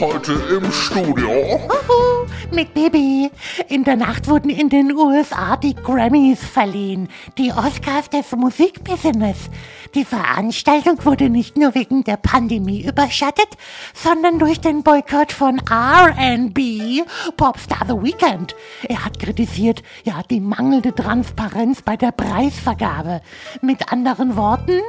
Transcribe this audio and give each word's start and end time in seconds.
Heute 0.00 0.32
im 0.32 0.72
Studio. 0.72 1.30
Huhu, 1.30 2.26
mit 2.50 2.74
Bibi. 2.74 3.30
In 3.68 3.84
der 3.84 3.96
Nacht 3.96 4.28
wurden 4.28 4.48
in 4.48 4.68
den 4.68 4.96
USA 4.96 5.56
die 5.56 5.74
Grammys 5.74 6.44
verliehen, 6.44 7.08
die 7.38 7.52
Oscars 7.52 8.08
des 8.10 8.32
Musikbusiness. 8.32 9.50
Die 9.94 10.04
Veranstaltung 10.04 11.04
wurde 11.04 11.28
nicht 11.28 11.56
nur 11.56 11.74
wegen 11.74 12.04
der 12.04 12.16
Pandemie 12.16 12.84
überschattet, 12.86 13.48
sondern 13.94 14.38
durch 14.38 14.60
den 14.60 14.82
Boykott 14.82 15.32
von 15.32 15.60
R&B, 15.70 17.02
Popstar 17.36 17.86
The 17.86 17.94
Weeknd. 17.94 18.56
Er 18.88 19.04
hat 19.04 19.18
kritisiert, 19.18 19.82
ja, 20.04 20.22
die 20.30 20.40
mangelnde 20.40 20.94
Transparenz 20.94 21.82
bei 21.82 21.96
der 21.96 22.12
Preisvergabe. 22.12 23.20
Mit 23.60 23.92
anderen 23.92 24.36
Worten, 24.36 24.80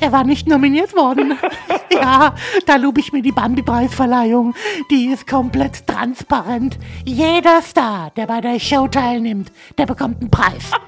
er 0.00 0.12
war 0.12 0.24
nicht 0.24 0.46
nominiert 0.48 0.94
worden. 0.94 1.38
ja, 1.92 2.34
da 2.66 2.76
lobe 2.76 3.00
ich 3.00 3.12
mir 3.12 3.22
die 3.22 3.32
Bambi-Preisverleihung. 3.32 4.54
Die 4.90 5.06
ist 5.06 5.26
komplett 5.26 5.86
transparent. 5.86 6.78
Jeder 7.04 7.62
Star, 7.62 8.10
der 8.16 8.26
bei 8.26 8.40
der 8.40 8.58
Show 8.58 8.88
teilnimmt, 8.88 9.52
der 9.78 9.86
bekommt 9.86 10.20
einen 10.20 10.30
Preis. 10.30 10.70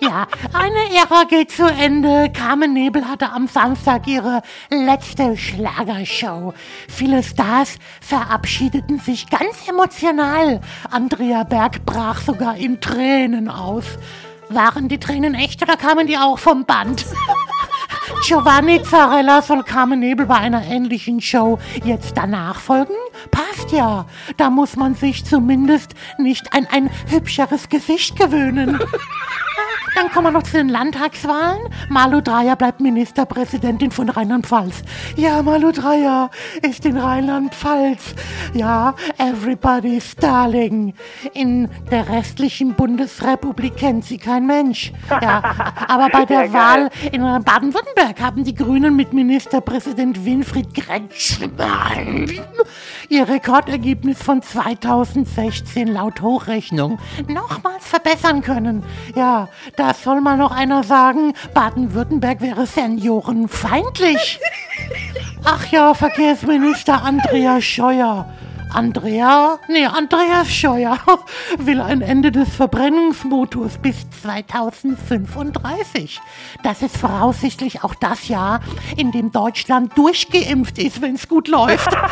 Ja, 0.00 0.26
eine 0.52 0.94
Ära 0.94 1.24
geht 1.24 1.50
zu 1.50 1.64
Ende. 1.64 2.30
Carmen 2.30 2.74
Nebel 2.74 3.08
hatte 3.08 3.32
am 3.32 3.46
Samstag 3.46 4.06
ihre 4.06 4.42
letzte 4.70 5.36
Schlagershow. 5.36 6.52
Viele 6.88 7.22
Stars 7.22 7.78
verabschiedeten 8.02 8.98
sich 8.98 9.30
ganz 9.30 9.66
emotional. 9.66 10.60
Andrea 10.90 11.44
Berg 11.44 11.86
brach 11.86 12.20
sogar 12.20 12.56
in 12.56 12.80
Tränen 12.80 13.48
aus. 13.48 13.84
Waren 14.48 14.88
die 14.88 14.98
Tränen 14.98 15.34
echt 15.34 15.62
oder 15.62 15.76
kamen 15.76 16.06
die 16.06 16.18
auch 16.18 16.38
vom 16.38 16.64
Band? 16.64 17.04
Giovanni 18.22 18.82
Zarella 18.82 19.40
soll 19.42 19.62
Carmen 19.62 20.00
Nebel 20.00 20.26
bei 20.26 20.36
einer 20.36 20.64
ähnlichen 20.64 21.20
Show 21.20 21.58
jetzt 21.84 22.16
danach 22.16 22.60
folgen? 22.60 22.94
Passt 23.30 23.70
ja. 23.72 24.06
Da 24.36 24.50
muss 24.50 24.76
man 24.76 24.94
sich 24.94 25.24
zumindest 25.24 25.94
nicht 26.18 26.52
an 26.52 26.66
ein 26.70 26.90
hübscheres 27.08 27.68
Gesicht 27.68 28.16
gewöhnen. 28.16 28.78
Dann 29.96 30.10
kommen 30.10 30.26
wir 30.26 30.30
noch 30.30 30.42
zu 30.42 30.58
den 30.58 30.68
Landtagswahlen. 30.68 31.70
Malu 31.88 32.20
Dreyer 32.20 32.54
bleibt 32.54 32.82
Ministerpräsidentin 32.82 33.90
von 33.90 34.10
Rheinland-Pfalz. 34.10 34.82
Ja, 35.16 35.42
Malu 35.42 35.72
Dreyer 35.72 36.30
ist 36.60 36.84
in 36.84 36.98
Rheinland-Pfalz. 36.98 38.14
Ja, 38.52 38.94
everybody's 39.16 40.14
darling. 40.14 40.92
In 41.32 41.70
der 41.90 42.10
restlichen 42.10 42.74
Bundesrepublik 42.74 43.78
kennt 43.78 44.04
sie 44.04 44.18
kein 44.18 44.46
Mensch. 44.46 44.92
Ja, 45.08 45.42
aber 45.88 46.10
bei 46.10 46.24
der 46.26 46.52
Wahl 46.52 46.90
in 47.10 47.22
Baden-Württemberg 47.22 48.20
haben 48.20 48.44
die 48.44 48.54
Grünen 48.54 48.96
mit 48.96 49.14
Ministerpräsident 49.14 50.26
Winfried 50.26 50.74
Kretschmann 50.74 52.28
ihr 53.08 53.28
Rekordergebnis 53.28 54.22
von 54.22 54.42
2016 54.42 55.88
laut 55.88 56.20
Hochrechnung 56.20 56.98
nochmals 57.28 57.86
verbessern 57.86 58.42
können. 58.42 58.84
Ja, 59.14 59.48
da 59.76 59.85
soll 59.94 60.20
mal 60.20 60.36
noch 60.36 60.50
einer 60.50 60.82
sagen, 60.82 61.32
Baden-Württemberg 61.54 62.40
wäre 62.40 62.66
seniorenfeindlich. 62.66 64.40
Ach 65.44 65.66
ja, 65.66 65.94
Verkehrsminister 65.94 67.02
Andrea 67.02 67.60
Scheuer. 67.60 68.26
Andrea, 68.76 69.58
nee, 69.68 69.86
Andreas 69.86 70.52
Scheuer 70.52 70.98
will 71.58 71.80
ein 71.80 72.02
Ende 72.02 72.30
des 72.30 72.54
Verbrennungsmotors 72.54 73.78
bis 73.78 73.96
2035. 74.22 76.20
Das 76.62 76.82
ist 76.82 76.98
voraussichtlich 76.98 77.82
auch 77.84 77.94
das 77.94 78.28
Jahr, 78.28 78.60
in 78.98 79.12
dem 79.12 79.32
Deutschland 79.32 79.96
durchgeimpft 79.96 80.76
ist, 80.76 81.00
wenn 81.00 81.14
es 81.14 81.26
gut 81.26 81.48
läuft. 81.48 81.88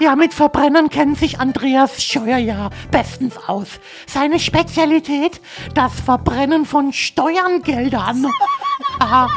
Ja, 0.00 0.14
mit 0.14 0.32
Verbrennern 0.32 0.90
kennt 0.90 1.18
sich 1.18 1.40
Andreas 1.40 2.04
Scheuer 2.04 2.38
ja 2.38 2.70
bestens 2.92 3.36
aus. 3.48 3.80
Seine 4.06 4.38
Spezialität, 4.38 5.40
das 5.74 5.92
Verbrennen 5.98 6.66
von 6.66 6.92
Steuerngeldern. 6.92 8.26
Aha, 9.00 9.28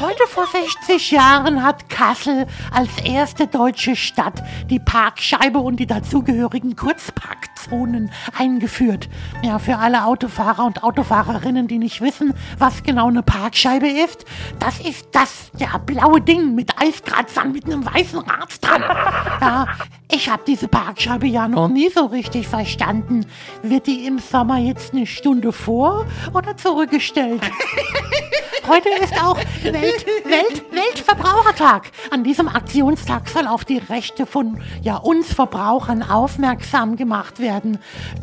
heute 0.00 0.26
vor 0.28 0.46
60 0.46 1.10
Jahren 1.10 1.62
hat 1.62 1.90
Kassel 1.90 2.46
als 2.72 2.88
erste 3.04 3.46
deutsche 3.46 3.94
Stadt 3.94 4.42
die 4.70 4.78
Parkscheibe 4.78 5.58
und 5.58 5.76
die 5.76 5.86
dazugehörigen 5.86 6.74
Kurzparkzonen 6.74 8.10
eingeführt. 8.38 9.10
Ja, 9.42 9.58
für 9.58 9.76
alle 9.76 10.06
Autofahrer 10.06 10.64
und 10.64 10.82
Autofahrerinnen, 10.82 11.68
die 11.68 11.78
nicht 11.78 12.00
wissen, 12.00 12.32
was 12.58 12.82
genau 12.82 13.08
eine 13.08 13.22
Parkscheibe 13.22 13.88
ist, 13.88 14.24
das 14.58 14.80
ist 14.80 15.08
das 15.12 15.50
ja, 15.58 15.76
blaue 15.76 16.22
Ding 16.22 16.54
mit 16.54 16.80
Eiskratzern 16.80 17.52
mit 17.52 17.66
einem 17.66 17.84
weißen 17.84 18.20
Rad 18.20 18.64
dran. 18.64 18.84
Ja, 19.40 19.66
ich 20.12 20.28
habe 20.28 20.42
diese 20.46 20.68
Parkscheibe 20.68 21.26
ja 21.26 21.48
noch 21.48 21.68
nie 21.68 21.88
so 21.88 22.06
richtig 22.06 22.46
verstanden. 22.46 23.24
Wird 23.62 23.86
die 23.86 24.04
im 24.06 24.18
Sommer 24.18 24.58
jetzt 24.58 24.92
eine 24.92 25.06
Stunde 25.06 25.52
vor 25.52 26.06
oder 26.34 26.56
zurückgestellt? 26.56 27.40
Heute 28.70 28.88
ist 29.02 29.12
auch 29.20 29.36
Welt, 29.64 30.06
Welt, 30.24 30.62
Weltverbrauchertag. 30.80 31.90
An 32.10 32.24
diesem 32.24 32.48
Aktionstag 32.48 33.28
soll 33.28 33.46
auf 33.46 33.66
die 33.66 33.76
Rechte 33.76 34.24
von 34.24 34.62
ja, 34.80 34.96
uns 34.96 35.34
Verbrauchern 35.34 36.02
aufmerksam 36.02 36.96
gemacht 36.96 37.38
werden. 37.38 37.78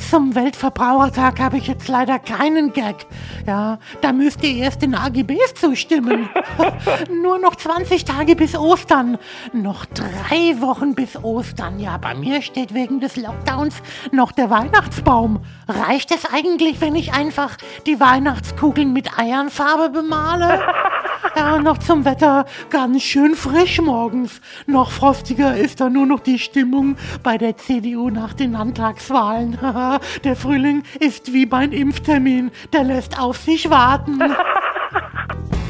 Zum 0.10 0.34
Weltverbrauchertag 0.34 1.40
habe 1.40 1.58
ich 1.58 1.68
jetzt 1.68 1.88
leider 1.88 2.18
keinen 2.18 2.74
Gag. 2.74 3.06
Ja, 3.46 3.78
da 4.02 4.12
müsst 4.12 4.44
ihr 4.44 4.56
erst 4.56 4.82
den 4.82 4.96
AGBs 4.96 5.54
zustimmen. 5.54 6.30
Nur 7.22 7.38
noch 7.38 7.56
20 7.56 8.06
Tage 8.06 8.36
bis 8.36 8.58
Ostern. 8.58 9.20
Noch 9.54 9.86
drei 9.86 10.60
Wochen 10.60 10.96
bis 10.96 11.16
Ostern. 11.16 11.80
Ja, 11.80 11.98
bei 11.98 12.16
mir 12.16 12.42
steht 12.42 12.74
wegen 12.74 13.00
des 13.00 13.18
Lockdowns 13.18 13.76
noch 14.12 14.32
der 14.32 14.50
Weihnachtsbaum. 14.50 15.44
Reicht 15.68 16.10
es 16.10 16.26
eigentlich, 16.26 16.82
wenn 16.82 16.96
ich 16.96 17.14
einfach 17.14 17.58
die 17.86 18.00
Weihnachtskugeln 18.00 18.94
mit 18.94 19.20
Eiernfarbe 19.20 19.90
bemale? 19.90 20.66
Ja, 21.36 21.60
noch 21.60 21.78
zum 21.78 22.06
Wetter 22.06 22.46
ganz 22.70 23.04
schön 23.04 23.36
frisch 23.36 23.82
morgens. 23.82 24.42
Noch 24.66 24.92
frostiger 24.92 25.56
ist 25.56 25.80
da 25.80 25.90
nur 25.90 26.06
noch 26.06 26.20
die 26.20 26.40
Stimmung 26.40 26.98
bei 27.24 27.38
der 27.38 27.56
CDU 27.58 28.10
nach 28.10 28.34
den 28.34 28.54
Landtagswahlen. 28.54 29.58
der 30.24 30.36
Frühling 30.36 30.84
ist 31.00 31.34
wie 31.34 31.46
beim 31.46 31.72
Impftermin, 31.72 32.52
der 32.74 32.84
lässt 32.84 33.20
auf 33.20 33.38
sich 33.38 33.70
warten. 33.70 34.20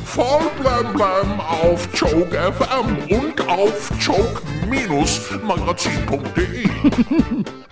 Voll 0.05 0.49
blam 0.59 0.93
blam 0.93 1.39
auf 1.39 1.87
Choke 1.91 2.35
FM 2.35 2.97
und 3.15 3.47
auf 3.47 3.91
choke-magazin.de. 4.03 6.67